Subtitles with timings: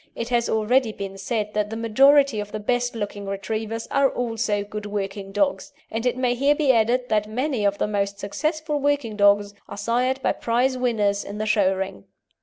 [0.15, 4.63] It has already been said that the majority of the best looking Retrievers are also
[4.63, 8.79] good working dogs, and it may here be added that many of the most successful
[8.79, 12.05] working dogs are sired by prize winners in the show ring.